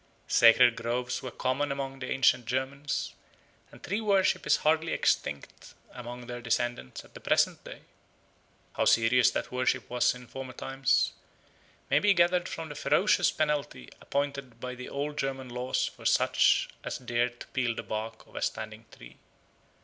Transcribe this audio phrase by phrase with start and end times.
[0.27, 3.13] Sacred groves were common among the ancient Germans,
[3.71, 7.81] and tree worship is hardly extinct amongst their descendants at the present day.
[8.75, 11.13] How serious that worship was in former times
[11.91, 16.69] may be gathered from the ferocious penalty appointed by the old German laws for such
[16.83, 19.17] as dared to peel the bark of a standing tree.